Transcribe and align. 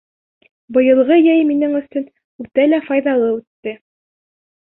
—Быйылғы 0.77 1.17
йәй 1.23 1.43
минең 1.49 1.75
өсөн 1.81 2.07
үтә 2.45 2.65
лә 2.71 2.79
файҙалы 2.87 3.27
үтте. 3.35 3.75